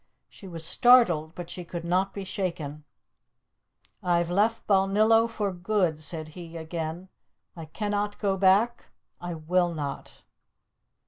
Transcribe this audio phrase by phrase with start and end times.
[0.27, 2.85] She was startled, but she could not be shaken.
[4.01, 7.09] "I've left Balnillo for good," said he again.
[7.55, 8.85] "I cannot go back
[9.19, 10.23] I will not!"